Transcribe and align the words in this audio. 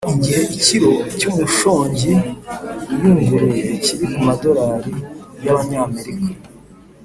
gihe 0.23 0.41
ikilo 0.57 0.91
cy 1.17 1.25
umushongi 1.31 2.11
uyunguruye 2.93 3.65
kiri 3.83 4.05
ku 4.13 4.19
madolari 4.27 4.91
y 5.43 5.47
Abanyamerika 5.53 6.27